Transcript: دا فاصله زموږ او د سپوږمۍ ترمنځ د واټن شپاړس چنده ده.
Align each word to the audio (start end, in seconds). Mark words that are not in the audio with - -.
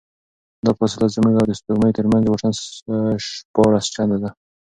دا 0.65 0.71
فاصله 0.79 1.07
زموږ 1.15 1.33
او 1.39 1.45
د 1.49 1.53
سپوږمۍ 1.59 1.91
ترمنځ 1.97 2.23
د 2.23 2.27
واټن 2.31 2.53
شپاړس 3.25 3.85
چنده 3.95 4.17
ده. 4.23 4.29